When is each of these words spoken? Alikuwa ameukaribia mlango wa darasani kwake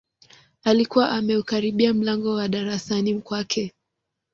Alikuwa 0.63 1.09
ameukaribia 1.11 1.93
mlango 1.93 2.29
wa 2.33 2.47
darasani 2.47 3.19
kwake 3.21 3.73